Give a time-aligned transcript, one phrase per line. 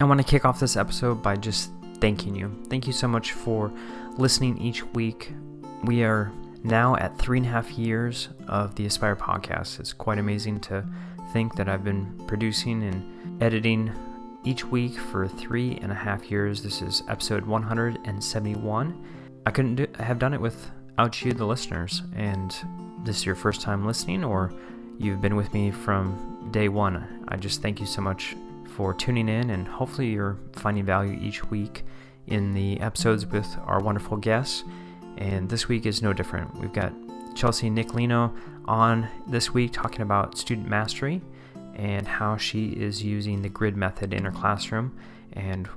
[0.00, 2.56] I want to kick off this episode by just thanking you.
[2.68, 3.72] Thank you so much for
[4.16, 5.32] listening each week.
[5.82, 6.30] We are
[6.62, 9.80] now at three and a half years of the Aspire podcast.
[9.80, 10.84] It's quite amazing to
[11.32, 13.92] think that I've been producing and editing
[14.44, 16.62] each week for three and a half years.
[16.62, 19.04] This is episode 171.
[19.46, 22.02] I couldn't do, have done it without you, the listeners.
[22.14, 22.54] And
[23.02, 24.52] this is your first time listening, or
[24.96, 27.24] you've been with me from day one.
[27.26, 28.36] I just thank you so much
[28.78, 31.84] for tuning in, and hopefully, you're finding value each week
[32.28, 34.62] in the episodes with our wonderful guests.
[35.16, 36.56] And this week is no different.
[36.60, 36.92] We've got
[37.34, 38.32] Chelsea Nicolino
[38.66, 41.20] on this week talking about student mastery
[41.74, 44.96] and how she is using the grid method in her classroom.
[45.32, 45.68] And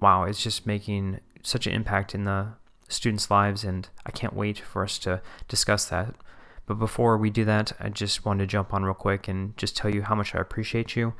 [0.00, 2.50] wow, it's just making such an impact in the
[2.88, 6.14] students' lives, and I can't wait for us to discuss that.
[6.66, 9.76] But before we do that, I just wanted to jump on real quick and just
[9.76, 11.14] tell you how much I appreciate you.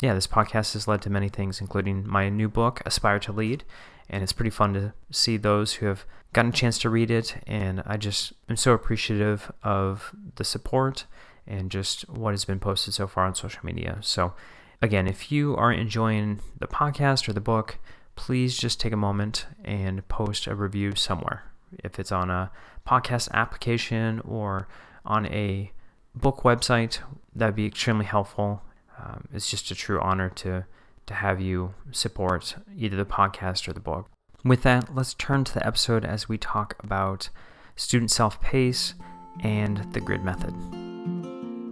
[0.00, 3.64] Yeah, this podcast has led to many things, including my new book, Aspire to Lead,
[4.08, 7.36] and it's pretty fun to see those who have gotten a chance to read it.
[7.46, 11.04] And I just am so appreciative of the support
[11.46, 13.98] and just what has been posted so far on social media.
[14.00, 14.32] So,
[14.80, 17.78] again, if you are enjoying the podcast or the book,
[18.16, 21.44] please just take a moment and post a review somewhere.
[21.84, 22.50] If it's on a
[22.88, 24.66] podcast application or
[25.04, 25.72] on a
[26.14, 27.00] book website,
[27.34, 28.62] that'd be extremely helpful.
[29.02, 30.64] Um, it's just a true honor to
[31.06, 34.08] to have you support either the podcast or the book.
[34.44, 37.30] With that, let's turn to the episode as we talk about
[37.76, 38.94] student self pace
[39.42, 40.54] and the grid method.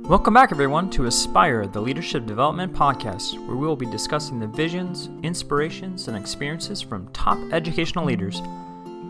[0.08, 4.46] Welcome back, everyone, to Aspire, the Leadership Development Podcast, where we will be discussing the
[4.46, 8.40] visions, inspirations, and experiences from top educational leaders.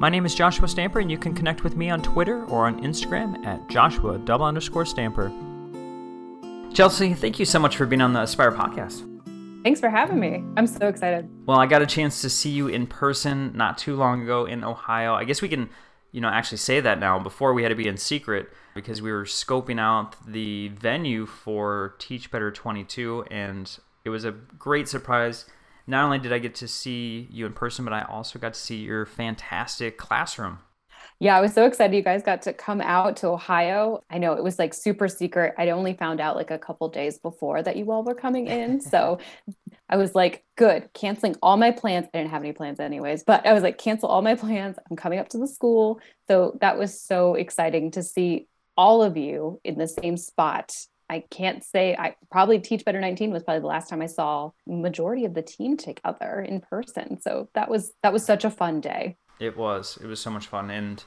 [0.00, 2.83] My name is Joshua Stamper, and you can connect with me on Twitter or on
[2.83, 5.33] Instagram at Joshua double underscore Stamper.
[6.79, 9.03] Chelsea, thank you so much for being on the Aspire podcast.
[9.65, 10.45] Thanks for having me.
[10.57, 11.29] I'm so excited.
[11.45, 14.62] Well, I got a chance to see you in person not too long ago in
[14.62, 15.15] Ohio.
[15.15, 15.70] I guess we can,
[16.12, 17.19] you know, actually say that now.
[17.19, 21.97] Before we had to be in secret because we were scoping out the venue for
[21.98, 25.47] Teach Better 22 and it was a great surprise.
[25.89, 28.61] Not only did I get to see you in person, but I also got to
[28.61, 30.61] see your fantastic classroom.
[31.20, 34.05] Yeah, I was so excited you guys got to come out to Ohio.
[34.08, 35.55] I know it was like super secret.
[35.58, 38.80] I only found out like a couple days before that you all were coming in.
[38.89, 39.18] So
[39.89, 42.07] I was like, good, canceling all my plans.
[42.12, 44.77] I didn't have any plans anyways, but I was like, cancel all my plans.
[44.89, 46.01] I'm coming up to the school.
[46.27, 50.74] So that was so exciting to see all of you in the same spot.
[51.11, 54.52] I can't say I probably Teach Better 19 was probably the last time I saw
[54.67, 57.20] majority of the team together in person.
[57.20, 59.17] So that was that was such a fun day.
[59.41, 59.99] It was.
[60.03, 60.71] It was so much fun.
[60.71, 61.05] And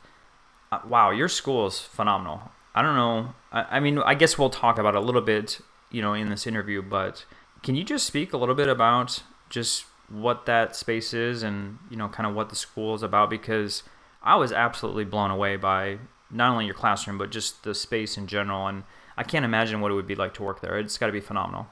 [0.72, 2.52] uh, wow, your school is phenomenal.
[2.74, 3.34] I don't know.
[3.52, 5.60] I, I, mean, I guess we'll talk about a little bit,
[5.92, 7.26] you know, in this interview, but
[7.64, 11.98] can you just speak a little bit about just what that space is and, you
[11.98, 13.30] know, kind of what the school is about?
[13.30, 13.84] Because
[14.24, 16.00] I was absolutely blown away by
[16.30, 18.68] not only your classroom, but just the space in general.
[18.68, 18.84] And
[19.18, 20.80] I can't imagine what it would be like to work there.
[20.80, 21.68] It's got to be phenomenal.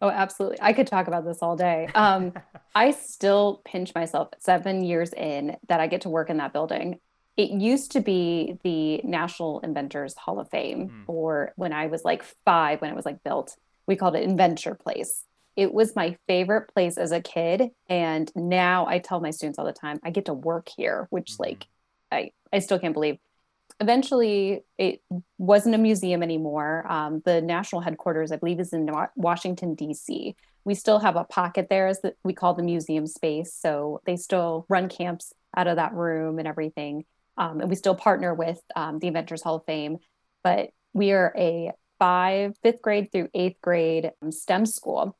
[0.00, 0.58] Oh, absolutely.
[0.60, 1.88] I could talk about this all day.
[1.94, 2.32] Um,
[2.74, 7.00] I still pinch myself seven years in that I get to work in that building.
[7.36, 11.02] It used to be the National Inventors Hall of Fame, mm.
[11.06, 13.56] or when I was like five, when it was like built,
[13.86, 15.24] we called it Inventure Place.
[15.56, 17.70] It was my favorite place as a kid.
[17.88, 21.32] And now I tell my students all the time, I get to work here, which
[21.32, 21.40] mm.
[21.40, 21.66] like
[22.12, 23.18] I, I still can't believe
[23.80, 25.02] eventually it
[25.38, 26.86] wasn't a museum anymore.
[26.90, 30.36] Um, the national headquarters, I believe, is in Washington, D.C.
[30.64, 33.54] We still have a pocket there as the, we call the museum space.
[33.54, 37.04] So they still run camps out of that room and everything.
[37.36, 39.98] Um, and we still partner with um, the Inventors Hall of Fame.
[40.42, 45.16] But we are a five, fifth grade through eighth grade um, STEM school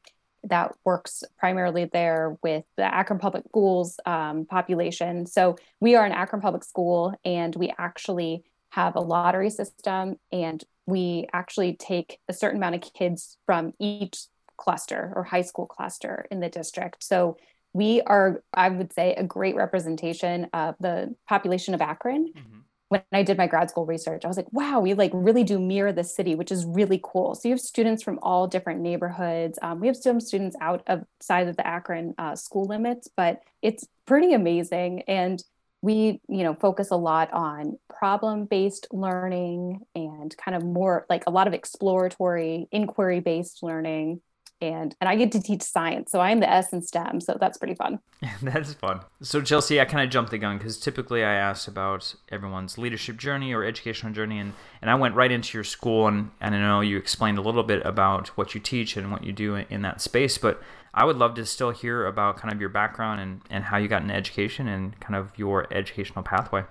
[0.49, 5.27] that works primarily there with the Akron Public Schools um, population.
[5.27, 10.63] So we are an Akron Public School, and we actually have a lottery system, and
[10.87, 14.25] we actually take a certain amount of kids from each
[14.57, 17.03] cluster or high school cluster in the district.
[17.03, 17.37] So
[17.73, 22.33] we are, I would say, a great representation of the population of Akron.
[22.37, 25.45] Mm-hmm when I did my grad school research, I was like, wow, we like really
[25.45, 27.35] do mirror the city, which is really cool.
[27.35, 29.59] So you have students from all different neighborhoods.
[29.63, 33.41] Um, we have some students out of side of the Akron uh, school limits, but
[33.63, 35.03] it's pretty amazing.
[35.09, 35.43] And
[35.83, 41.31] we, you know, focus a lot on problem-based learning and kind of more like a
[41.31, 44.21] lot of exploratory, inquiry-based learning
[44.61, 46.11] and and I get to teach science.
[46.11, 47.99] So I'm the S in STEM, so that's pretty fun.
[48.43, 49.01] that's fun.
[49.23, 53.17] So Chelsea, I kind of jumped the gun because typically I ask about everyone's leadership
[53.17, 56.59] journey or educational journey, and and I went right into your school, and and I
[56.59, 59.83] know you explained a little bit about what you teach and what you do in
[59.83, 60.63] that space, but
[60.95, 63.89] I would love to still hear about kind of your background and, and how you
[63.89, 66.65] got into education and kind of your educational pathway.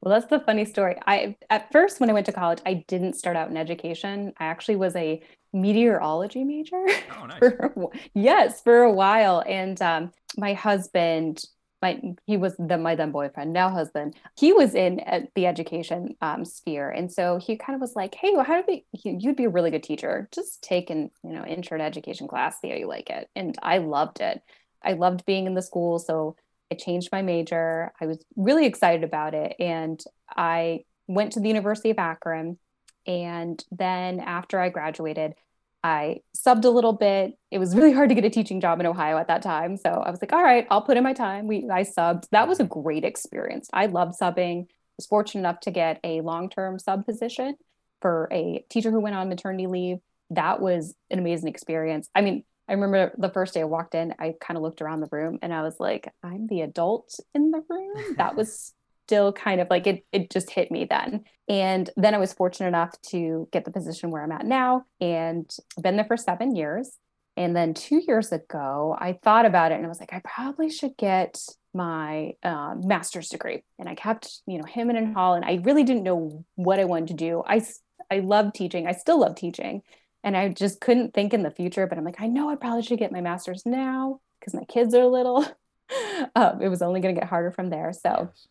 [0.00, 0.96] Well, that's the funny story.
[1.06, 4.32] I at first when I went to college, I didn't start out in education.
[4.38, 5.20] I actually was a
[5.52, 6.84] meteorology major.
[7.18, 7.38] Oh, nice.
[7.38, 9.42] for, yes, for a while.
[9.46, 11.42] And um, my husband
[11.80, 15.00] my he was the my then boyfriend now husband he was in
[15.34, 18.64] the education um, sphere and so he kind of was like hey well how do
[18.66, 22.26] we you'd be a really good teacher just take an you know intro to education
[22.26, 24.42] class see how you like it and i loved it
[24.82, 26.36] i loved being in the school so
[26.72, 30.02] i changed my major i was really excited about it and
[30.36, 32.58] i went to the university of akron
[33.08, 35.34] and then after i graduated
[35.84, 37.38] I subbed a little bit.
[37.50, 39.76] It was really hard to get a teaching job in Ohio at that time.
[39.76, 41.46] So I was like, all right, I'll put in my time.
[41.46, 42.28] We I subbed.
[42.30, 43.68] That was a great experience.
[43.72, 44.64] I loved subbing.
[44.64, 44.66] I
[44.96, 47.54] was fortunate enough to get a long-term sub position
[48.00, 49.98] for a teacher who went on maternity leave.
[50.30, 52.08] That was an amazing experience.
[52.14, 55.00] I mean, I remember the first day I walked in, I kind of looked around
[55.00, 58.16] the room and I was like, I'm the adult in the room.
[58.16, 58.74] That was
[59.08, 61.24] still kind of like it it just hit me then.
[61.48, 65.50] And then I was fortunate enough to get the position where I'm at now and
[65.82, 66.98] been there for 7 years.
[67.34, 70.68] And then 2 years ago, I thought about it and I was like I probably
[70.68, 71.40] should get
[71.72, 73.62] my uh, master's degree.
[73.78, 76.84] And I kept, you know, him and hall and I really didn't know what I
[76.84, 77.42] wanted to do.
[77.46, 77.64] I
[78.10, 78.86] I love teaching.
[78.86, 79.82] I still love teaching.
[80.22, 82.82] And I just couldn't think in the future, but I'm like, I know I probably
[82.82, 85.46] should get my master's now because my kids are little.
[86.36, 87.92] um, it was only going to get harder from there.
[87.92, 88.48] So yes.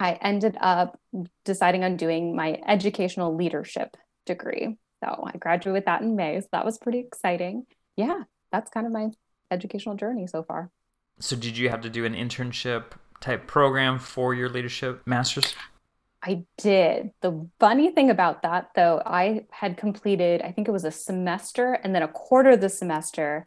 [0.00, 0.98] I ended up
[1.44, 3.96] deciding on doing my educational leadership
[4.26, 4.76] degree.
[5.02, 6.40] So I graduated with that in May.
[6.40, 7.66] So that was pretty exciting.
[7.96, 8.22] Yeah,
[8.52, 9.10] that's kind of my
[9.50, 10.70] educational journey so far.
[11.20, 15.54] So, did you have to do an internship type program for your leadership master's?
[16.22, 17.10] I did.
[17.22, 21.74] The funny thing about that, though, I had completed, I think it was a semester
[21.74, 23.46] and then a quarter of the semester,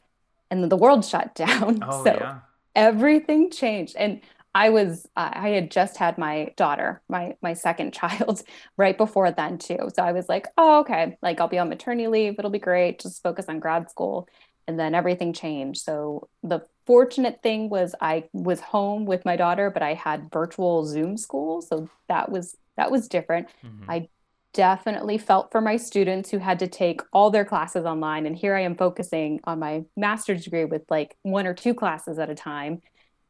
[0.50, 1.80] and then the world shut down.
[1.88, 2.40] Oh, so yeah.
[2.76, 3.96] everything changed.
[3.98, 4.22] And
[4.54, 8.44] I was uh, I had just had my daughter, my my second child,
[8.78, 9.90] right before then too.
[9.96, 12.36] So I was like, oh okay, like I'll be on maternity leave.
[12.38, 13.00] It'll be great.
[13.00, 14.28] Just focus on grad school.
[14.68, 15.82] And then everything changed.
[15.82, 20.86] So the fortunate thing was I was home with my daughter, but I had virtual
[20.86, 21.62] Zoom school.
[21.62, 23.48] So that was that was different.
[23.66, 23.90] Mm-hmm.
[23.90, 24.10] I
[24.54, 28.54] definitely felt for my students who had to take all their classes online and here
[28.54, 32.36] I am focusing on my master's degree with like one or two classes at a
[32.36, 32.82] time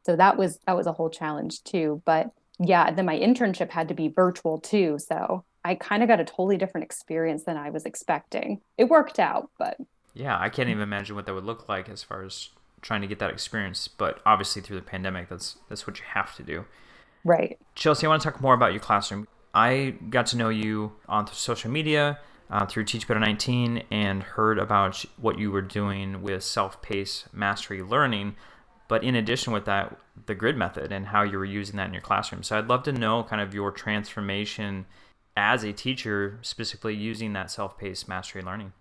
[0.04, 3.88] so that was that was a whole challenge too but yeah then my internship had
[3.88, 7.70] to be virtual too so i kind of got a totally different experience than i
[7.70, 8.60] was expecting.
[8.78, 9.76] It worked out but
[10.14, 12.50] yeah i can't even imagine what that would look like as far as
[12.82, 16.34] trying to get that experience but obviously through the pandemic that's that's what you have
[16.36, 16.64] to do.
[17.24, 17.58] Right.
[17.76, 19.28] Chelsea i want to talk more about your classroom.
[19.54, 22.18] I got to know you on social media
[22.50, 27.82] uh, through Teach Better 19 and heard about what you were doing with self-paced mastery
[27.82, 28.34] learning
[28.88, 31.92] but in addition with that, the grid method and how you were using that in
[31.92, 32.42] your classroom.
[32.42, 34.86] So I'd love to know kind of your transformation
[35.36, 38.72] as a teacher, specifically using that self paced mastery learning.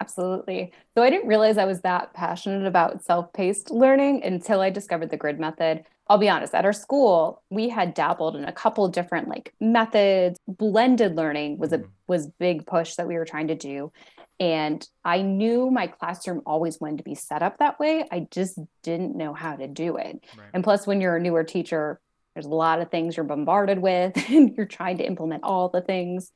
[0.00, 0.72] Absolutely.
[0.94, 5.10] So I didn't realize I was that passionate about self paced learning until I discovered
[5.10, 5.84] the grid method.
[6.08, 10.38] I'll be honest, at our school, we had dabbled in a couple different like methods.
[10.46, 11.88] Blended learning was a mm-hmm.
[12.06, 13.92] was big push that we were trying to do.
[14.38, 18.04] And I knew my classroom always wanted to be set up that way.
[18.10, 20.24] I just didn't know how to do it.
[20.36, 20.48] Right.
[20.52, 22.00] And plus, when you're a newer teacher,
[22.34, 25.80] there's a lot of things you're bombarded with, and you're trying to implement all the
[25.80, 26.30] things.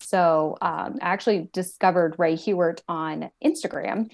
[0.00, 4.10] So um, I actually discovered Rae Hughart on Instagram.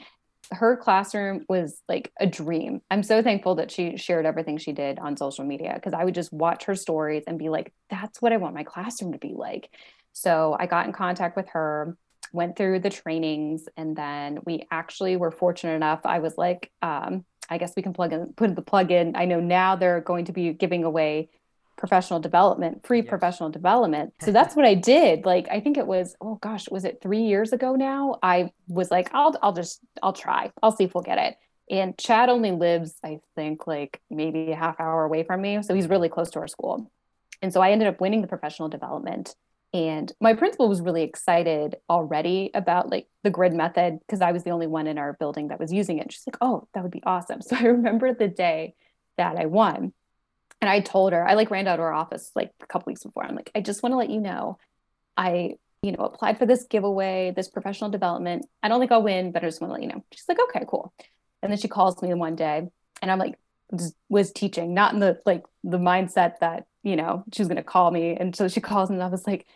[0.50, 2.80] Her classroom was like a dream.
[2.90, 6.14] I'm so thankful that she shared everything she did on social media because I would
[6.14, 9.34] just watch her stories and be like, that's what I want my classroom to be
[9.34, 9.70] like.
[10.12, 11.96] So I got in contact with her
[12.32, 17.24] went through the trainings and then we actually were fortunate enough i was like um,
[17.48, 20.24] i guess we can plug in put the plug in i know now they're going
[20.24, 21.28] to be giving away
[21.78, 23.08] professional development free yes.
[23.08, 26.84] professional development so that's what i did like i think it was oh gosh was
[26.84, 30.84] it three years ago now i was like i'll i'll just i'll try i'll see
[30.84, 31.36] if we'll get it
[31.70, 35.74] and chad only lives i think like maybe a half hour away from me so
[35.74, 36.90] he's really close to our school
[37.40, 39.34] and so i ended up winning the professional development
[39.74, 44.42] and my principal was really excited already about like the grid method because I was
[44.42, 46.10] the only one in our building that was using it.
[46.10, 47.40] She's like, oh, that would be awesome.
[47.48, 48.74] So I remember the day
[49.18, 49.92] that I won.
[50.60, 53.04] And I told her, I like ran out to her office like a couple weeks
[53.04, 53.24] before.
[53.24, 54.58] I'm like, I just want to let you know,
[55.16, 58.46] I, you know, applied for this giveaway, this professional development.
[58.62, 60.04] I don't think I'll win, but I just want to let you know.
[60.12, 60.92] She's like, okay, cool.
[61.42, 62.68] And then she calls me one day
[63.00, 63.38] and I'm like,
[64.08, 67.62] was teaching, not in the like the mindset that, you know, she was going to
[67.62, 68.16] call me.
[68.16, 69.46] And so she calls and I was like,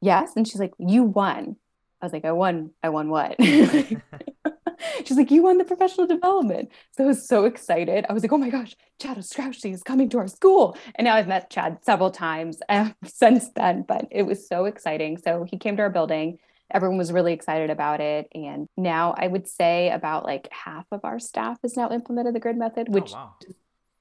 [0.00, 0.32] yes.
[0.36, 1.56] And she's like, you won.
[2.00, 3.36] I was like, I won, I won what?
[5.04, 6.70] She's like, you won the professional development.
[6.96, 8.06] So I was so excited.
[8.08, 10.76] I was like, oh my gosh, Chad Ostrowski is coming to our school.
[10.94, 15.18] And now I've met Chad several times uh, since then, but it was so exciting.
[15.18, 16.38] So he came to our building.
[16.70, 18.28] Everyone was really excited about it.
[18.34, 22.40] And now I would say about like half of our staff has now implemented the
[22.40, 23.34] grid method, oh, which oh, wow.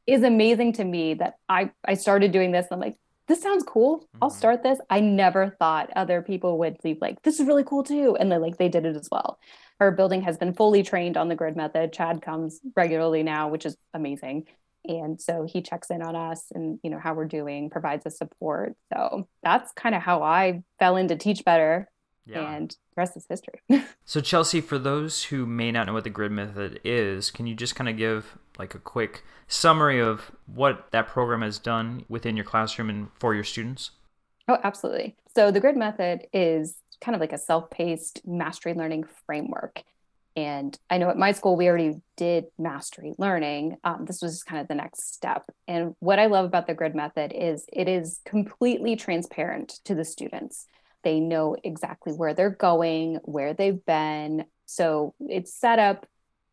[0.06, 2.68] is amazing to me that I, I started doing this.
[2.70, 4.00] And I'm like, this sounds cool.
[4.00, 4.18] Mm-hmm.
[4.22, 4.80] I'll start this.
[4.90, 8.18] I never thought other people would be like, this is really cool too.
[8.20, 9.38] And then like they did it as well.
[9.80, 11.94] Our building has been fully trained on the grid method.
[11.94, 14.46] Chad comes regularly now, which is amazing.
[14.86, 18.18] And so he checks in on us and you know how we're doing, provides us
[18.18, 18.74] support.
[18.94, 21.90] So that's kind of how I fell into Teach Better
[22.28, 22.56] yeah.
[22.56, 23.62] And the rest is history.
[24.06, 27.56] so, Chelsea, for those who may not know what the grid method is, can you
[27.56, 32.36] just kind of give like a quick summary of what that program has done within
[32.36, 33.92] your classroom and for your students?
[34.50, 35.16] Oh, absolutely.
[35.36, 39.84] So, the grid method is kind of like a self paced mastery learning framework.
[40.36, 43.78] And I know at my school, we already did mastery learning.
[43.84, 45.50] Um, this was kind of the next step.
[45.68, 50.06] And what I love about the grid method is it is completely transparent to the
[50.06, 50.68] students.
[51.04, 54.46] They know exactly where they're going, where they've been.
[54.68, 56.06] So it's set up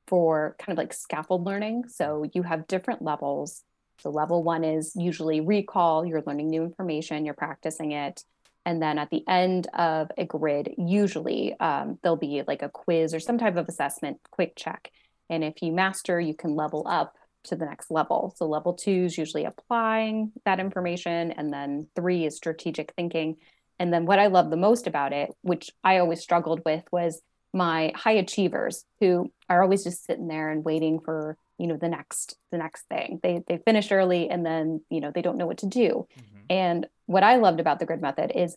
[0.07, 1.85] for kind of like scaffold learning.
[1.89, 3.63] So you have different levels.
[3.99, 8.25] So level one is usually recall, you're learning new information, you're practicing it.
[8.67, 13.13] And then at the end of a grid, usually um, there'll be like a quiz
[13.15, 14.91] or some type of assessment, quick check.
[15.29, 18.35] And if you master, you can level up to the next level.
[18.37, 21.33] So level two is usually applying that information.
[21.33, 23.37] And then three is strategic thinking.
[23.79, 27.21] And then what I love the most about it, which I always struggled with, was
[27.53, 31.89] my high achievers who are always just sitting there and waiting for you know the
[31.89, 35.47] next the next thing they they finish early and then you know they don't know
[35.47, 36.34] what to do mm-hmm.
[36.51, 38.57] And what i loved about the grid method is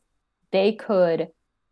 [0.51, 1.29] they could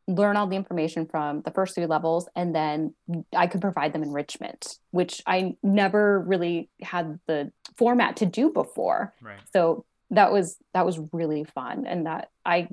[0.08, 2.94] learn all the information from the first three levels and then
[3.36, 9.14] i could provide them enrichment which i never really had the format to do before
[9.22, 9.40] right.
[9.54, 12.68] so that was that was really fun and that i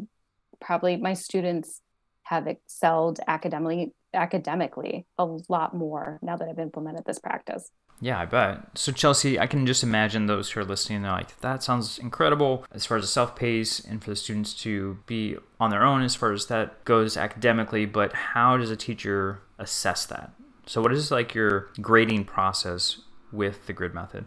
[0.60, 1.80] probably my students
[2.24, 7.70] have excelled academically academically a lot more now that I've implemented this practice.
[8.02, 8.76] Yeah, I bet.
[8.76, 12.66] So Chelsea, I can just imagine those who are listening, they're like, that sounds incredible
[12.72, 16.16] as far as the self-pace and for the students to be on their own as
[16.16, 20.32] far as that goes academically, but how does a teacher assess that?
[20.66, 22.98] So what is like your grading process
[23.30, 24.24] with the grid method?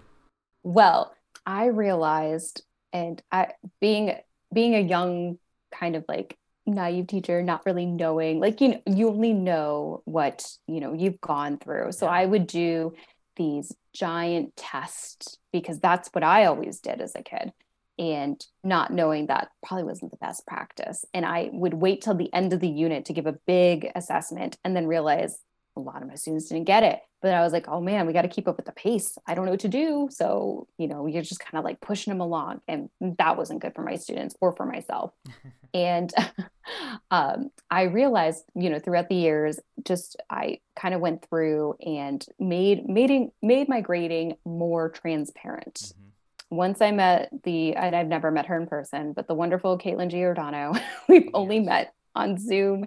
[0.64, 1.14] Well,
[1.46, 2.64] I realized
[2.94, 3.52] and I
[3.82, 4.16] being
[4.54, 5.38] being a young
[5.74, 10.52] kind of like naive teacher not really knowing like you know you only know what
[10.68, 12.92] you know you've gone through so i would do
[13.36, 17.54] these giant tests because that's what i always did as a kid
[17.98, 21.06] and not knowing that probably wasn't the best practice.
[21.14, 24.58] And i would wait till the end of the unit to give a big assessment
[24.64, 25.40] and then realize
[25.76, 28.14] a lot of my students didn't get it but I was like, oh man, we
[28.14, 29.18] got to keep up with the pace.
[29.26, 30.10] I don't know what to do.
[30.12, 32.62] So, you know, you're just kind of like pushing them along.
[32.68, 35.12] And that wasn't good for my students or for myself.
[35.74, 36.14] and
[37.10, 42.24] um, I realized, you know, throughout the years, just I kind of went through and
[42.38, 45.74] made made made my grading more transparent.
[45.74, 46.56] Mm-hmm.
[46.56, 50.12] Once I met the, and I've never met her in person, but the wonderful Caitlin
[50.12, 50.74] Giordano,
[51.10, 51.32] we've yes.
[51.34, 52.86] only met on Zoom,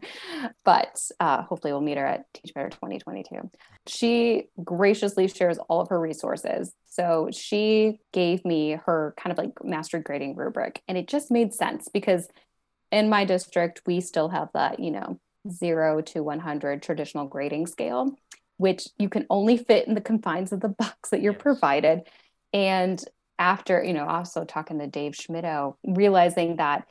[0.64, 3.50] but uh, hopefully we'll meet her at Teach Better 2022.
[3.86, 6.72] She graciously shares all of her resources.
[6.86, 11.54] So she gave me her kind of like master grading rubric, and it just made
[11.54, 12.28] sense because
[12.90, 15.20] in my district, we still have that, you know,
[15.50, 18.16] zero to 100 traditional grading scale,
[18.56, 21.42] which you can only fit in the confines of the box that you're yes.
[21.42, 22.02] provided.
[22.52, 23.02] And
[23.38, 26.86] after, you know, also talking to Dave Schmittou, realizing that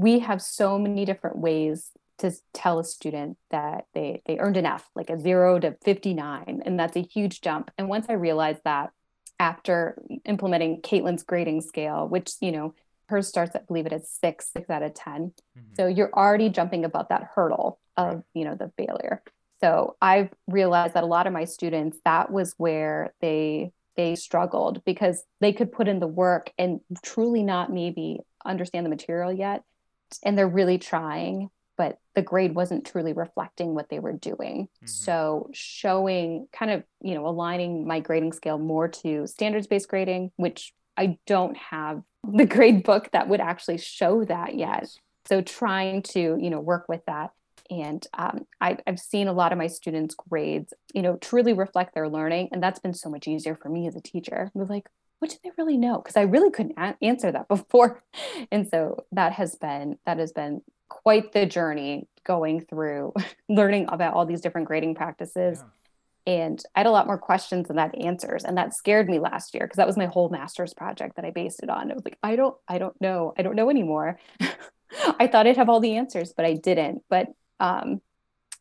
[0.00, 4.64] we have so many different ways to tell a student that they they earned an
[4.64, 6.62] F, like a zero to 59.
[6.64, 7.70] And that's a huge jump.
[7.76, 8.90] And once I realized that
[9.38, 12.74] after implementing Caitlin's grading scale, which, you know,
[13.08, 15.32] hers starts, I believe it is six, six out of 10.
[15.58, 15.74] Mm-hmm.
[15.76, 18.24] So you're already jumping above that hurdle of, right.
[18.32, 19.22] you know, the failure.
[19.60, 24.82] So I've realized that a lot of my students, that was where they they struggled
[24.84, 29.62] because they could put in the work and truly not maybe understand the material yet
[30.22, 34.68] and they're really trying but the grade wasn't truly reflecting what they were doing.
[34.76, 34.86] Mm-hmm.
[34.86, 40.30] so showing kind of you know aligning my grading scale more to standards based grading
[40.36, 44.88] which i don't have the grade book that would actually show that yet.
[45.26, 47.30] So trying to you know work with that.
[47.70, 51.94] And um, I, have seen a lot of my students grades you know truly reflect
[51.94, 54.50] their learning and that's been so much easier for me as a teacher.
[54.54, 54.88] Was like
[55.20, 58.02] what do they really know because i really couldn't a- answer that before
[58.50, 63.14] and so that has been that has been quite the journey going through
[63.48, 65.62] learning about all these different grading practices
[66.26, 68.44] And I had a lot more questions than that answers.
[68.44, 71.30] And that scared me last year because that was my whole master's project that I
[71.30, 71.90] based it on.
[71.90, 73.32] I was like, I don't, I don't know.
[73.38, 74.18] I don't know anymore.
[75.18, 77.02] I thought I'd have all the answers, but I didn't.
[77.08, 78.00] But um,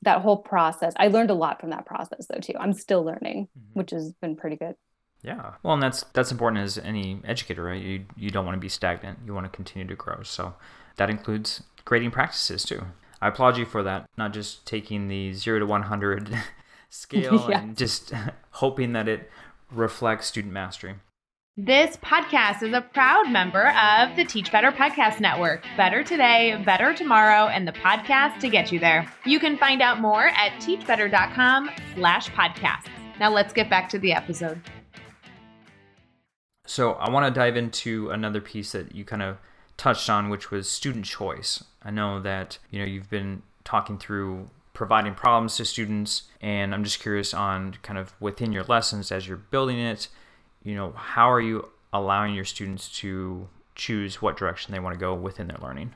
[0.04, 2.54] that whole process, I learned a lot from that process though too.
[2.60, 3.80] I'm still learning, mm-hmm.
[3.80, 4.76] which has been pretty good.
[5.22, 5.54] Yeah.
[5.64, 7.82] Well, and that's that's important as any educator, right?
[7.82, 9.20] You you don't want to be stagnant.
[9.26, 10.24] You want to continue to grow.
[10.24, 10.56] So
[10.96, 12.84] that includes grading practices too.
[13.22, 14.06] I applaud you for that.
[14.18, 16.38] Not just taking the 0 to 100
[16.90, 17.62] scale yeah.
[17.62, 18.14] and just
[18.52, 19.30] hoping that it
[19.72, 20.96] reflects student mastery.
[21.58, 25.66] This podcast is a proud member of the Teach Better Podcast Network.
[25.76, 29.12] Better today, better tomorrow, and the podcast to get you there.
[29.26, 32.88] You can find out more at teachbetter.com slash podcasts.
[33.20, 34.62] Now let's get back to the episode.
[36.70, 39.38] So I want to dive into another piece that you kind of
[39.76, 41.64] touched on, which was student choice.
[41.82, 46.84] I know that, you know, you've been talking through providing problems to students, and I'm
[46.84, 50.10] just curious on kind of within your lessons as you're building it,
[50.62, 55.00] you know, how are you allowing your students to choose what direction they want to
[55.00, 55.96] go within their learning?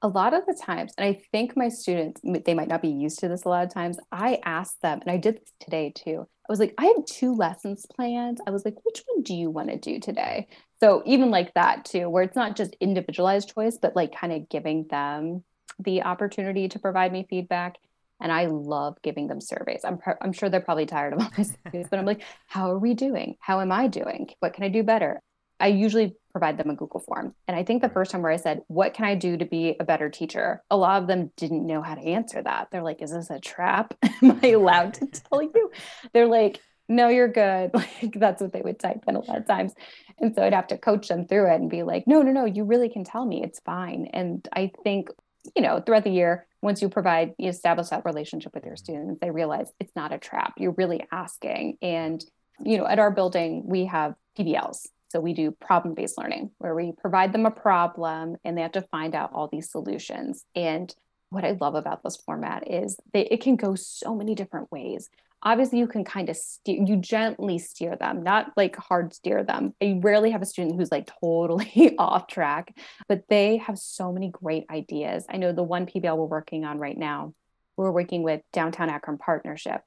[0.00, 3.18] A lot of the times, and I think my students, they might not be used
[3.18, 6.28] to this a lot of times, I ask them, and I did this today too.
[6.48, 8.38] I was like, I have two lessons planned.
[8.46, 10.48] I was like, which one do you want to do today?
[10.78, 14.48] So even like that too, where it's not just individualized choice, but like kind of
[14.48, 15.42] giving them
[15.78, 17.76] the opportunity to provide me feedback
[18.20, 19.82] and I love giving them surveys.
[19.84, 22.78] I'm I'm sure they're probably tired of all my surveys, but I'm like, how are
[22.78, 23.36] we doing?
[23.40, 24.30] How am I doing?
[24.40, 25.20] What can I do better?
[25.58, 27.32] I usually provide them a Google form.
[27.46, 29.76] And I think the first time where I said, What can I do to be
[29.78, 30.62] a better teacher?
[30.68, 32.68] A lot of them didn't know how to answer that.
[32.70, 33.94] They're like, Is this a trap?
[34.22, 35.70] Am I allowed to tell you?
[36.12, 37.70] They're like, No, you're good.
[37.74, 39.72] Like that's what they would type in a lot of times.
[40.18, 42.44] And so I'd have to coach them through it and be like, No, no, no,
[42.46, 43.42] you really can tell me.
[43.44, 44.08] It's fine.
[44.12, 45.10] And I think,
[45.54, 48.84] you know, throughout the year, once you provide you establish that relationship with your mm-hmm.
[48.84, 52.24] students they realize it's not a trap you're really asking and
[52.64, 56.74] you know at our building we have pbls so we do problem based learning where
[56.74, 60.44] we provide them a problem and they have to find out all these solutions.
[60.56, 60.92] And
[61.30, 65.08] what i love about this format is that it can go so many different ways.
[65.40, 69.72] Obviously you can kind of steer you gently steer them not like hard steer them.
[69.80, 72.76] I rarely have a student who's like totally off track
[73.08, 75.26] but they have so many great ideas.
[75.28, 77.34] I know the one pbl we're working on right now
[77.76, 79.82] we're working with downtown akron partnership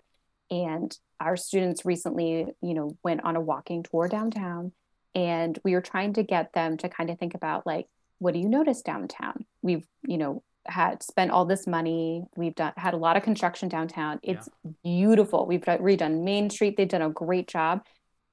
[0.49, 4.71] and our students recently you know went on a walking tour downtown
[5.17, 7.87] and we were trying to get them to kind of think about like
[8.19, 12.23] what do you notice downtown we've you know had spent all this money.
[12.35, 14.19] We've done had a lot of construction downtown.
[14.23, 14.71] It's yeah.
[14.83, 15.45] beautiful.
[15.45, 16.77] We've redone Main Street.
[16.77, 17.85] They've done a great job,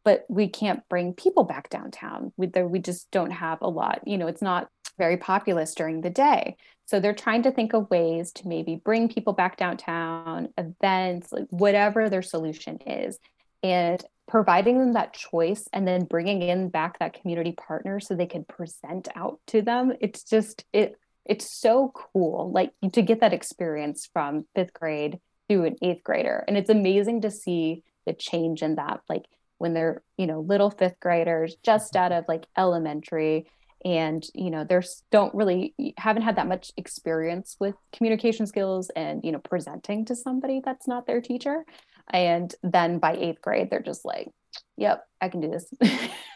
[0.05, 2.33] but we can't bring people back downtown.
[2.37, 4.01] We there, we just don't have a lot.
[4.07, 4.69] You know, it's not
[4.99, 6.57] very populous during the day.
[6.87, 11.47] So they're trying to think of ways to maybe bring people back downtown, events, like
[11.51, 13.19] whatever their solution is,
[13.63, 18.27] and providing them that choice and then bringing in back that community partner so they
[18.27, 19.93] can present out to them.
[20.01, 25.65] It's just it it's so cool like to get that experience from fifth grade to
[25.65, 26.45] an eighth grader.
[26.47, 29.25] And it's amazing to see the change in that like
[29.59, 33.47] when they're you know little fifth graders just out of like elementary
[33.85, 39.23] and you know they don't really haven't had that much experience with communication skills and
[39.25, 41.65] you know presenting to somebody that's not their teacher
[42.11, 44.29] and then by eighth grade they're just like
[44.77, 45.73] yep i can do this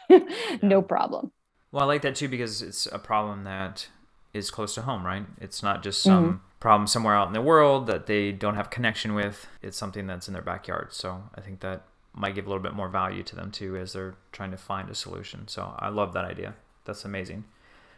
[0.61, 1.31] no problem
[1.71, 3.87] well i like that too because it's a problem that
[4.33, 5.25] is close to home, right?
[5.39, 6.37] It's not just some mm-hmm.
[6.59, 9.47] problem somewhere out in the world that they don't have connection with.
[9.61, 10.93] It's something that's in their backyard.
[10.93, 13.93] So I think that might give a little bit more value to them too as
[13.93, 15.47] they're trying to find a solution.
[15.47, 16.55] So I love that idea.
[16.85, 17.45] That's amazing.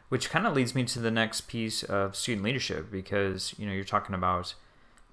[0.10, 3.74] Which kind of leads me to the next piece of student leadership because, you know,
[3.74, 4.56] you're talking about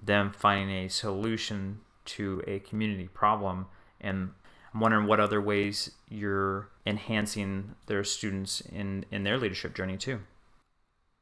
[0.01, 1.79] them finding a solution
[2.15, 3.65] to a community problem
[4.01, 4.31] and
[4.73, 10.19] I'm wondering what other ways you're enhancing their students in in their leadership journey too.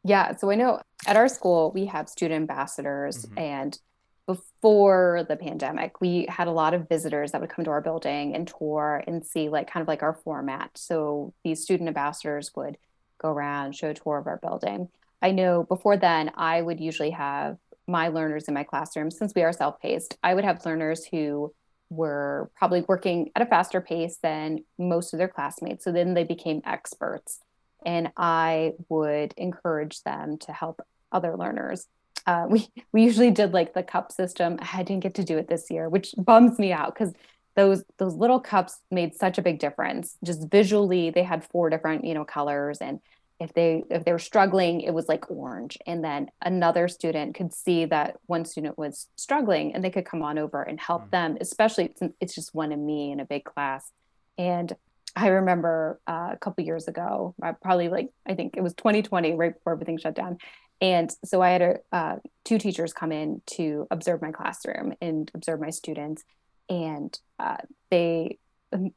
[0.04, 0.36] Yeah.
[0.36, 3.26] So I know at our school, we have student ambassadors.
[3.26, 3.40] Mm-hmm.
[3.40, 3.80] And
[4.26, 8.36] before the pandemic, we had a lot of visitors that would come to our building
[8.36, 10.72] and tour and see, like, kind of like our format.
[10.76, 12.78] So these student ambassadors would
[13.20, 14.90] go around, show a tour of our building.
[15.22, 19.44] I know before then, I would usually have my learners in my classroom, since we
[19.44, 21.54] are self paced, I would have learners who
[21.90, 25.86] were probably working at a faster pace than most of their classmates.
[25.86, 27.40] So then they became experts
[27.86, 31.88] and I would encourage them to help other learners.
[32.26, 34.60] Uh, we we usually did like the cup system.
[34.74, 37.14] I didn't get to do it this year, which bums me out because
[37.56, 40.18] those those little cups made such a big difference.
[40.24, 43.00] Just visually, they had four different you know colors, and
[43.40, 45.78] if they if they were struggling it was like orange.
[45.86, 50.24] And then another student could see that one student was struggling and they could come
[50.24, 51.12] on over and help mm.
[51.12, 53.92] them especially it's just one of me in a big class.
[54.38, 54.74] And
[55.16, 59.54] i remember uh, a couple years ago probably like i think it was 2020 right
[59.54, 60.38] before everything shut down.
[60.80, 65.30] And so i had a, uh, two teachers come in to observe my classroom and
[65.34, 66.24] observe my students.
[66.70, 67.58] And uh,
[67.90, 68.40] they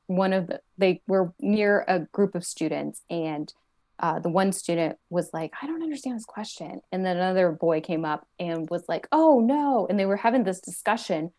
[0.06, 3.52] one of the they were near a group of students and
[4.00, 6.80] uh, the one student was like, I don't understand this question.
[6.90, 9.86] And then another boy came up and was like, oh no.
[9.88, 11.32] And they were having this discussion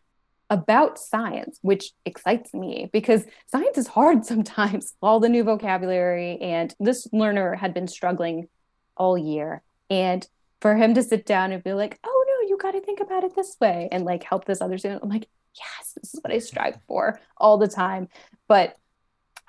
[0.48, 6.38] about science, which excites me because science is hard sometimes, all the new vocabulary.
[6.40, 8.48] And this learner had been struggling
[8.96, 9.62] all year.
[9.90, 10.26] And
[10.60, 13.24] for him to sit down and be like, oh no, you got to think about
[13.24, 16.32] it this way and like help this other student, I'm like, yes, this is what
[16.32, 18.08] I strive for all the time.
[18.46, 18.76] But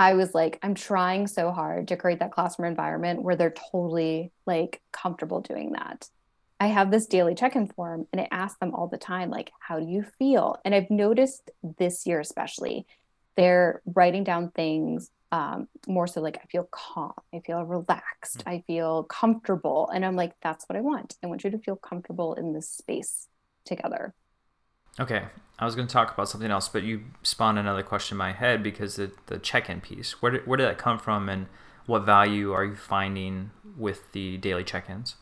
[0.03, 4.33] I was like, I'm trying so hard to create that classroom environment where they're totally
[4.45, 6.09] like comfortable doing that.
[6.59, 9.51] I have this daily check in form and I ask them all the time, like,
[9.59, 10.57] how do you feel?
[10.65, 12.85] And I've noticed this year, especially,
[13.37, 18.49] they're writing down things um, more so like, I feel calm, I feel relaxed, mm-hmm.
[18.49, 19.89] I feel comfortable.
[19.89, 21.15] And I'm like, that's what I want.
[21.23, 23.29] I want you to feel comfortable in this space
[23.63, 24.13] together.
[24.99, 25.23] Okay,
[25.57, 28.31] I was going to talk about something else, but you spawned another question in my
[28.31, 30.21] head because the, the check-in piece.
[30.21, 31.47] Where did, where did that come from, and
[31.85, 35.15] what value are you finding with the daily check-ins?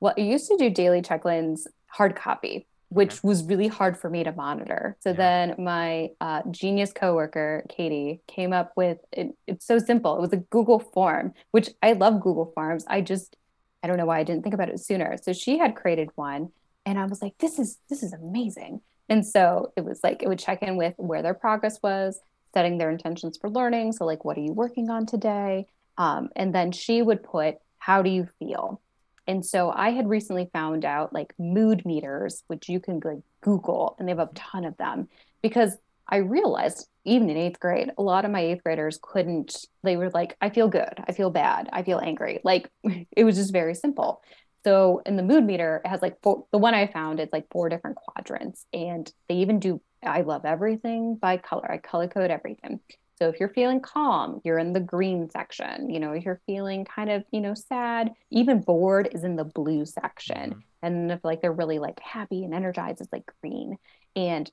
[0.00, 3.20] Well, I used to do daily check-ins hard copy, which okay.
[3.28, 4.96] was really hard for me to monitor.
[5.00, 5.16] So yeah.
[5.16, 10.16] then my uh, genius coworker Katie came up with it, it's so simple.
[10.16, 12.84] It was a Google form, which I love Google Forms.
[12.88, 13.36] I just
[13.82, 15.16] I don't know why I didn't think about it sooner.
[15.20, 16.50] So she had created one
[16.84, 18.80] and i was like this is this is amazing.
[19.08, 22.18] And so it was like it would check in with where their progress was
[22.54, 23.92] setting their intentions for learning.
[23.92, 25.66] So like what are you working on today?
[25.98, 28.80] Um, and then she would put how do you feel?
[29.26, 33.96] And so i had recently found out like mood meters which you can like google
[33.98, 35.08] and they have a ton of them.
[35.42, 35.76] Because
[36.08, 40.10] i realized even in eighth grade a lot of my eighth graders couldn't they were
[40.10, 40.94] like i feel good.
[41.06, 41.68] I feel bad.
[41.72, 42.40] I feel angry.
[42.44, 44.22] Like it was just very simple
[44.64, 47.46] so in the mood meter, it has like four, the one I found is like
[47.50, 51.70] four different quadrants, and they even do I love everything by color.
[51.70, 52.80] I color code everything.
[53.18, 55.90] So if you're feeling calm, you're in the green section.
[55.90, 59.44] You know, if you're feeling kind of, you know, sad, even bored is in the
[59.44, 60.50] blue section.
[60.50, 60.58] Mm-hmm.
[60.82, 63.78] And if like they're really like happy and energized, it's like green.
[64.16, 64.50] And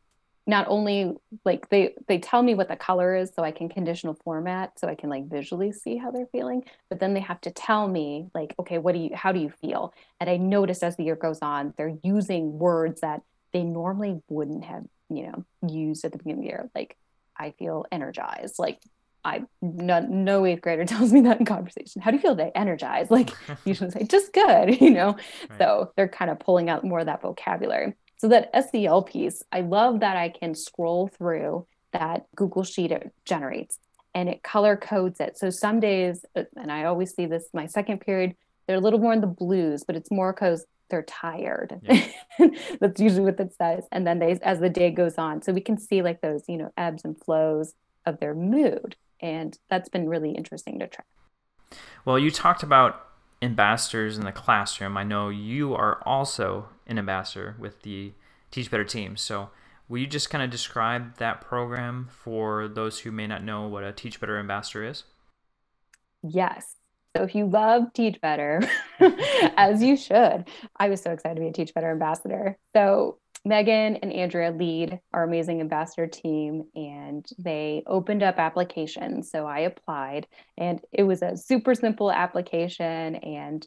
[0.50, 1.14] not only
[1.46, 4.88] like they they tell me what the color is so i can conditional format so
[4.88, 8.28] i can like visually see how they're feeling but then they have to tell me
[8.34, 11.16] like okay what do you how do you feel and i noticed as the year
[11.16, 13.22] goes on they're using words that
[13.54, 16.98] they normally wouldn't have you know used at the beginning of the year like
[17.38, 18.80] i feel energized like
[19.26, 22.02] I no, no eighth grader tells me that in conversation.
[22.02, 22.52] How do you feel today?
[22.56, 23.12] Energized.
[23.12, 23.32] Like
[23.66, 25.18] you should say just good, you know.
[25.50, 25.60] Right.
[25.60, 27.96] So they're kind of pulling out more of that vocabulary.
[28.20, 33.14] So that SEL piece, I love that I can scroll through that Google Sheet it
[33.26, 33.80] generates
[34.14, 35.38] and it color codes it.
[35.38, 38.36] So some days, uh, and I always see this my second period,
[38.68, 41.80] they're a little more in the blues, but it's more because they're tired.
[41.84, 42.08] Yeah.
[42.82, 43.86] That's usually what it says.
[43.92, 46.58] And then they, as the day goes on, so we can see like those, you
[46.58, 47.74] know, ebbs and flows
[48.06, 48.96] of their mood.
[49.22, 51.08] And that's been really interesting to track.
[52.06, 53.06] Well, you talked about
[53.42, 54.98] ambassadors in the classroom.
[54.98, 58.14] I know you are also an ambassador with the
[58.52, 59.16] Teach Better team.
[59.16, 59.50] So,
[59.88, 63.84] will you just kind of describe that program for those who may not know what
[63.84, 65.04] a Teach Better ambassador is?
[66.24, 66.76] Yes.
[67.16, 68.62] So, if you love Teach Better,
[69.58, 72.58] as you should, I was so excited to be a Teach Better ambassador.
[72.76, 79.32] So, Megan and Andrea lead our amazing ambassador team, and they opened up applications.
[79.32, 83.16] So I applied, and it was a super simple application.
[83.16, 83.66] And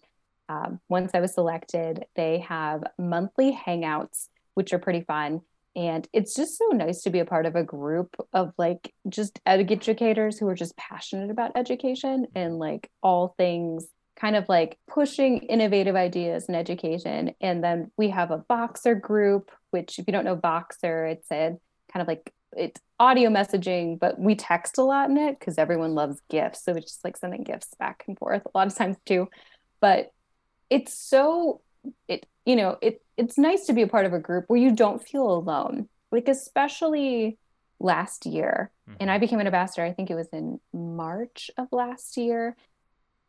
[0.53, 5.41] um, once I was selected, they have monthly hangouts, which are pretty fun.
[5.75, 9.41] And it's just so nice to be a part of a group of like just
[9.47, 15.39] educators who are just passionate about education and like all things kind of like pushing
[15.39, 17.35] innovative ideas in education.
[17.41, 21.57] And then we have a Voxer group, which if you don't know Voxer, it's a
[21.91, 25.95] kind of like it's audio messaging, but we text a lot in it because everyone
[25.95, 26.63] loves gifts.
[26.65, 29.29] So it's just like sending gifts back and forth a lot of times too.
[29.81, 30.13] But
[30.73, 31.61] it's so
[32.09, 34.75] it you know it it's nice to be a part of a group where you
[34.75, 35.89] don't feel alone.
[36.11, 37.39] Like especially
[37.79, 38.97] last year, mm-hmm.
[39.01, 39.85] and I became an ambassador.
[39.85, 42.57] I think it was in March of last year,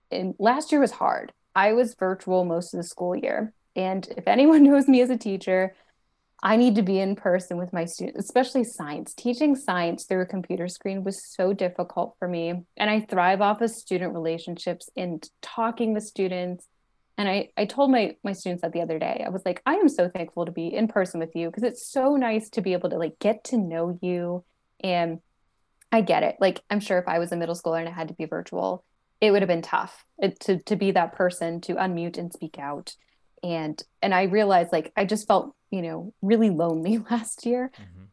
[0.09, 1.33] and last year was hard.
[1.55, 3.53] I was virtual most of the school year.
[3.75, 5.75] And if anyone knows me as a teacher,
[6.41, 9.13] I need to be in person with my students, especially science.
[9.13, 12.63] Teaching science through a computer screen was so difficult for me.
[12.75, 16.67] And I thrive off of student relationships and talking with students.
[17.23, 19.23] And I, I told my my students that the other day.
[19.25, 21.87] I was like, I am so thankful to be in person with you because it's
[21.87, 24.43] so nice to be able to like get to know you.
[24.83, 25.19] And
[25.89, 26.35] I get it.
[26.41, 28.83] Like I'm sure if I was a middle schooler and it had to be virtual,
[29.21, 32.59] it would have been tough it, to to be that person to unmute and speak
[32.59, 32.93] out
[33.41, 38.03] and and i realized like i just felt you know really lonely last year mm-hmm.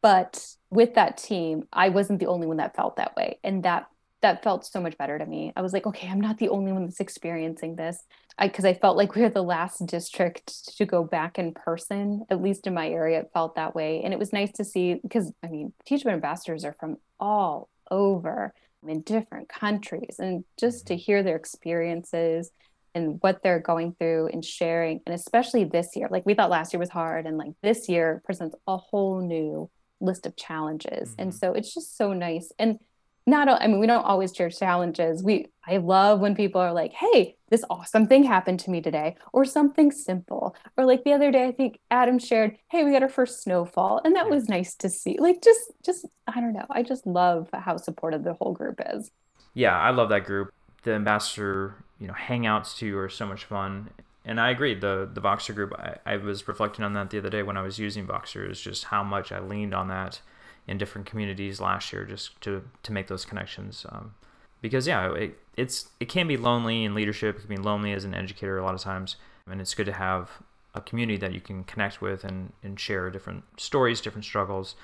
[0.00, 3.86] but with that team i wasn't the only one that felt that way and that
[4.24, 5.52] that felt so much better to me.
[5.54, 8.02] I was like okay i'm not the only one that's experiencing this.
[8.40, 12.24] Because I, I felt like we were the last district to go back in person
[12.30, 14.02] at least in my area it felt that way.
[14.02, 17.68] And it was nice to see because i mean Teach Better ambassadors are from all
[17.90, 18.54] over
[18.86, 20.16] in different countries.
[20.18, 21.00] And just to mm-hmm.
[21.00, 22.50] hear their experiences
[22.94, 26.72] and what they're going through and sharing and especially this year like we thought last
[26.72, 29.68] year was hard and like this year presents a whole new
[30.00, 31.10] list of challenges.
[31.10, 31.22] Mm-hmm.
[31.22, 32.50] and so it's just so nice.
[32.58, 32.78] And
[33.26, 35.22] not i mean we don't always share challenges.
[35.22, 39.16] We i love when people are like hey this awesome thing happened to me today
[39.32, 40.56] or something simple.
[40.76, 44.00] Or like the other day i think adam shared hey we got our first snowfall
[44.04, 45.16] and that was nice to see.
[45.18, 46.66] Like just just i don't know.
[46.70, 49.10] I just love how supportive the whole group is.
[49.54, 50.52] Yeah i love that group.
[50.82, 53.90] The ambassador you know hangouts too are so much fun.
[54.26, 54.74] And I agree.
[54.74, 57.62] The the Voxer group, I, I was reflecting on that the other day when I
[57.62, 60.20] was using Voxer, is just how much I leaned on that
[60.66, 63.86] in different communities last year just to to make those connections.
[63.88, 64.14] Um,
[64.60, 67.36] because yeah, it, it's it can be lonely in leadership.
[67.36, 69.16] It can be lonely as an educator a lot of times,
[69.50, 70.30] and it's good to have
[70.74, 74.74] a community that you can connect with and, and share different stories, different struggles,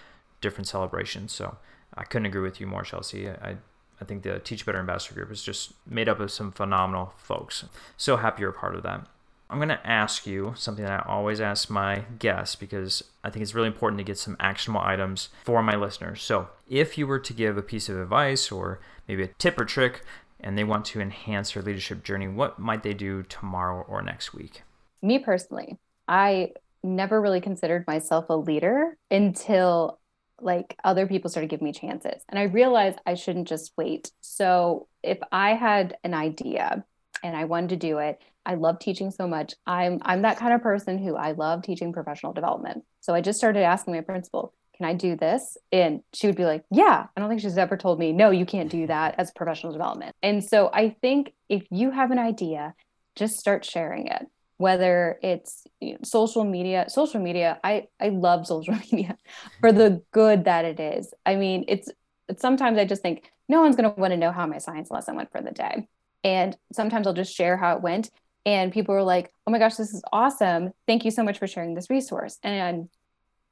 [0.40, 1.32] different celebrations.
[1.32, 1.56] So
[1.94, 3.28] I couldn't agree with you more, Chelsea.
[3.28, 3.56] I
[4.00, 7.64] I think the Teach Better Ambassador Group is just made up of some phenomenal folks.
[7.96, 9.06] So happy you're a part of that.
[9.50, 13.42] I'm going to ask you something that I always ask my guests because I think
[13.42, 16.22] it's really important to get some actionable items for my listeners.
[16.22, 19.64] So, if you were to give a piece of advice or maybe a tip or
[19.64, 20.02] trick
[20.38, 24.32] and they want to enhance their leadership journey, what might they do tomorrow or next
[24.32, 24.62] week?
[25.02, 26.52] Me personally, I
[26.84, 29.98] never really considered myself a leader until
[30.40, 32.22] like other people started giving me chances.
[32.28, 34.12] And I realized I shouldn't just wait.
[34.20, 36.84] So, if I had an idea
[37.24, 39.54] and I wanted to do it, I love teaching so much.
[39.66, 42.84] I'm I'm that kind of person who I love teaching professional development.
[43.00, 46.44] So I just started asking my principal, "Can I do this?" And she would be
[46.44, 49.30] like, "Yeah." I don't think she's ever told me, "No, you can't do that as
[49.30, 52.74] professional development." And so I think if you have an idea,
[53.16, 54.26] just start sharing it.
[54.56, 59.16] Whether it's you know, social media, social media, I I love social media
[59.60, 61.12] for the good that it is.
[61.26, 61.88] I mean, it's,
[62.28, 64.90] it's sometimes I just think no one's going to want to know how my science
[64.90, 65.88] lesson went for the day.
[66.22, 68.10] And sometimes I'll just share how it went
[68.46, 70.72] and people were like oh my gosh this is awesome.
[70.86, 72.38] Thank you so much for sharing this resource.
[72.42, 72.88] And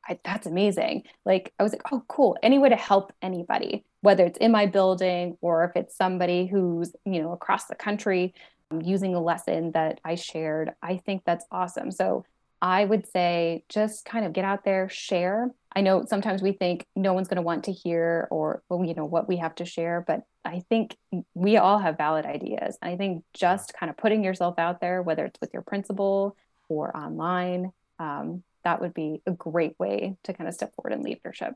[0.08, 1.04] I, that's amazing.
[1.24, 2.36] Like i was like oh cool.
[2.42, 6.92] Any way to help anybody whether it's in my building or if it's somebody who's
[7.04, 8.32] you know across the country
[8.70, 11.90] um, using a lesson that i shared i think that's awesome.
[11.90, 12.24] So
[12.62, 15.50] i would say just kind of get out there share.
[15.76, 18.94] I know sometimes we think no one's going to want to hear or well, you
[18.94, 20.96] know what we have to share, but I think
[21.34, 22.78] we all have valid ideas.
[22.80, 26.36] I think just kind of putting yourself out there, whether it's with your principal
[26.70, 31.02] or online, um, that would be a great way to kind of step forward in
[31.02, 31.54] leadership.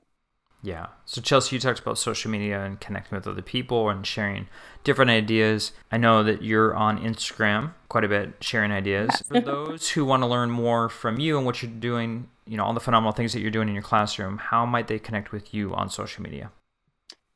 [0.63, 0.89] Yeah.
[1.07, 4.47] So, Chelsea, you talked about social media and connecting with other people and sharing
[4.85, 5.73] different ideas.
[5.91, 9.09] I know that you're on Instagram quite a bit, sharing ideas.
[9.11, 9.23] Yes.
[9.27, 12.65] For those who want to learn more from you and what you're doing, you know,
[12.65, 15.53] all the phenomenal things that you're doing in your classroom, how might they connect with
[15.53, 16.53] you on social media?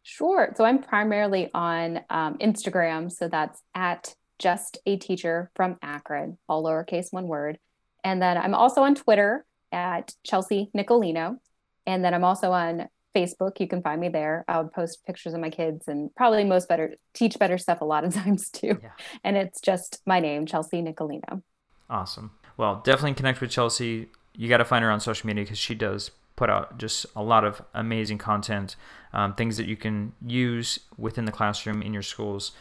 [0.09, 0.55] Sure.
[0.57, 3.11] So, I'm primarily on um, Instagram.
[3.11, 7.59] So, that's at just a teacher from Akron, all lowercase, one word.
[8.05, 11.39] And then I'm also on Twitter at Chelsea Nicolino.
[11.87, 13.59] And then I'm also on Facebook.
[13.59, 14.45] You can find me there.
[14.47, 17.85] I would post pictures of my kids and probably most better teach better stuff a
[17.85, 18.79] lot of times too.
[18.83, 18.91] Yeah.
[19.25, 21.43] And it's just my name, Chelsea Nicolino.
[21.89, 22.33] Awesome.
[22.57, 24.09] Well, definitely connect with Chelsea.
[24.35, 27.23] You got to find her on social media because she does put out just a
[27.23, 28.77] lot of amazing content,
[29.13, 32.53] um, things that you can use within the classroom in your schools.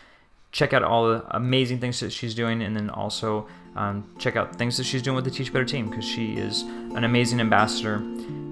[0.52, 4.56] Check out all the amazing things that she's doing, and then also um, check out
[4.56, 8.02] things that she's doing with the Teach Better team because she is an amazing ambassador.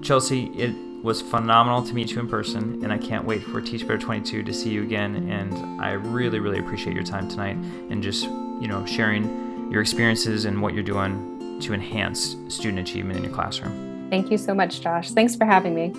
[0.02, 3.82] Chelsea, it was phenomenal to meet you in person, and I can't wait for Teach
[3.82, 5.30] Better 22 to see you again.
[5.30, 7.56] And I really, really appreciate your time tonight
[7.90, 13.16] and just you know sharing your experiences and what you're doing to enhance student achievement
[13.16, 13.93] in your classroom.
[14.14, 15.10] Thank you so much, Josh.
[15.10, 15.92] Thanks for having me.